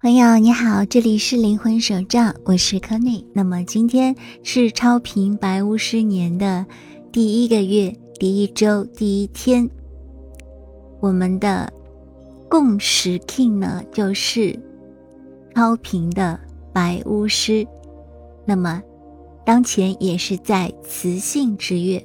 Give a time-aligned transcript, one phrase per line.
[0.00, 6.64] 朋友你好，这里是灵魂手账，我是 c o n y 那么今天是超频白巫师年的
[7.10, 9.68] 第一个月、第一周、第一天。
[11.00, 11.72] 我们的
[12.48, 14.56] 共识 King 呢，就是
[15.52, 16.38] 超频的
[16.72, 17.66] 白巫师。
[18.46, 18.80] 那么
[19.44, 22.00] 当前也是在雌性之月，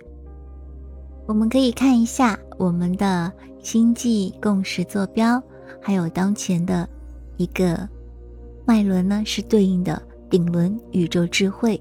[1.27, 5.39] 我们可以看一下我们的星际共识坐标，
[5.79, 6.89] 还有当前的。
[7.43, 7.89] 一个
[8.65, 11.79] 脉轮呢，是对应的顶轮宇宙智慧。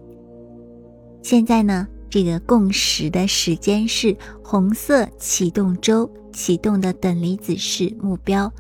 [1.23, 8.52] 现在呢，这个共识的时间是红色启动周启动的等离子式目标，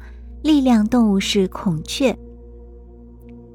[0.42, 2.16] 力量动物是孔雀。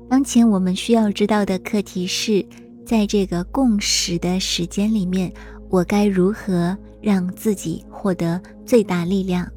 [0.09, 2.45] 当前我们需要知道的课题是，
[2.86, 5.32] 在这个共识的时间里面，
[5.70, 9.50] 我该如何让自己获得最大力量？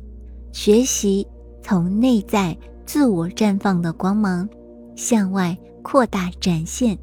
[0.52, 1.26] 学习
[1.60, 2.56] 从内在。
[2.92, 4.48] 自我绽放的光芒，
[4.96, 6.98] 向外扩大展现，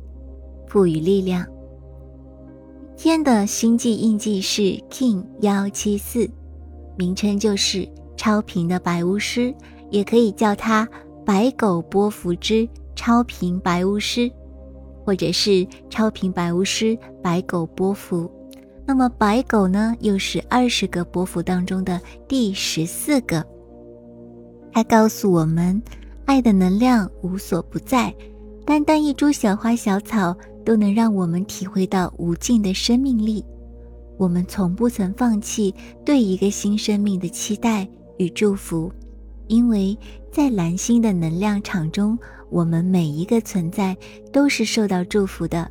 [0.68, 1.48] 赋予力量。
[2.98, 6.30] 天的星际印记是 King 幺七四，
[6.98, 9.56] 名称就是超频的白巫师，
[9.90, 10.86] 也可以叫它
[11.26, 14.30] 白狗波伏之超频白巫师，
[15.06, 18.30] 或者是超频白巫师白狗波伏。
[18.86, 23.42] 那么白狗呢，又是二十个波伏当中的第十四个。
[24.72, 25.82] 它告诉我们，
[26.26, 28.14] 爱的能量无所不在，
[28.64, 33.44] 单单一株小花小草都能让我们体会到无尽的生命力。
[34.18, 35.74] 我们从不曾放弃
[36.06, 37.88] 对一个新生命的期待
[38.18, 38.92] 与祝福，
[39.48, 39.98] 因为
[40.32, 42.18] 在蓝星的能量场中，
[42.52, 43.98] 我们每一个存在
[44.32, 45.70] 都是受到祝福的。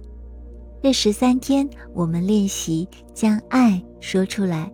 [0.82, 4.72] 这十三天，我们练习将爱说出来。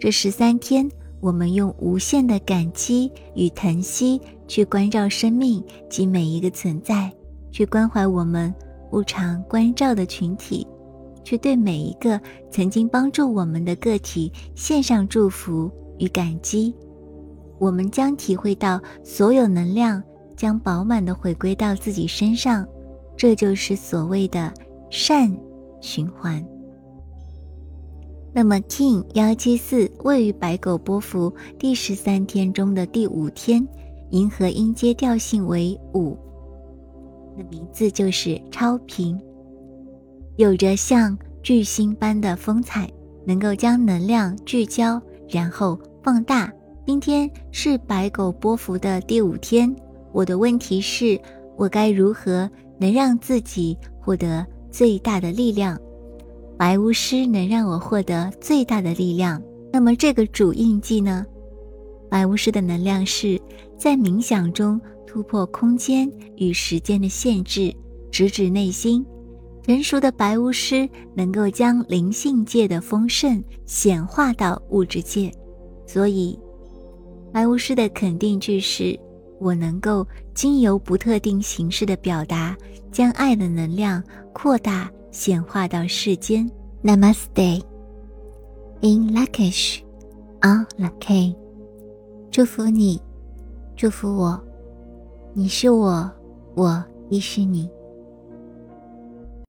[0.00, 0.90] 这十三天。
[1.24, 7.10] 我们用无限的感激与疼惜去关照生命及每一个存在，
[7.50, 8.54] 去关怀我们
[8.92, 10.66] 无常关照的群体，
[11.24, 16.74] 去对每一个曾经帮助我们的个体献上祝福与感激。
[17.58, 20.02] 我们将体会到所有能量
[20.36, 22.68] 将饱满的回归到自己身上，
[23.16, 24.52] 这就是所谓的
[24.90, 25.34] 善
[25.80, 26.46] 循环。
[28.36, 33.64] 那么，King 幺七四位于白狗波幅第十三天中的第五天，
[34.10, 36.18] 银河音阶调性为五，
[37.38, 39.16] 那名字就是超频，
[40.34, 42.90] 有着像巨星般的风采，
[43.24, 46.52] 能够将能量聚焦，然后放大。
[46.84, 49.72] 今天是白狗波幅的第五天，
[50.12, 51.16] 我的问题是，
[51.56, 52.50] 我该如何
[52.80, 55.78] 能让自己获得最大的力量？
[56.56, 59.42] 白巫师能让我获得最大的力量。
[59.72, 61.26] 那么这个主印记呢？
[62.08, 63.40] 白巫师的能量是
[63.76, 67.74] 在冥想中突破空间与时间的限制，
[68.10, 69.04] 直指内心。
[69.66, 75.32] 成熟的白巫师能够将灵性界的丰盛显化到物质界，
[75.86, 76.38] 所以
[77.32, 78.96] 白巫师的肯定句是：
[79.40, 82.56] 我能够经由不特定形式的表达，
[82.92, 84.00] 将爱的能量
[84.32, 84.88] 扩大。
[85.14, 86.50] 显化到世间
[86.82, 87.62] ，Namaste，In
[89.14, 89.80] Lakish,
[90.42, 91.36] on Lake，
[92.32, 93.00] 祝福你，
[93.76, 94.42] 祝福我，
[95.32, 96.10] 你是我，
[96.56, 97.70] 我亦是你。